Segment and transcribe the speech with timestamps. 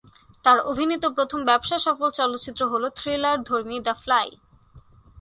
[0.45, 4.27] তার অভিনীত প্রথম ব্যবসা সফল চলচ্চিত্র হল থ্রিলারধর্মী "দ্য ফ্লাই"।